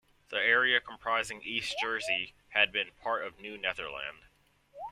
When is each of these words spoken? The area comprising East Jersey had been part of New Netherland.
The 0.29 0.37
area 0.37 0.81
comprising 0.81 1.43
East 1.43 1.75
Jersey 1.79 2.33
had 2.49 2.71
been 2.71 2.89
part 3.03 3.23
of 3.23 3.37
New 3.37 3.55
Netherland. 3.55 4.23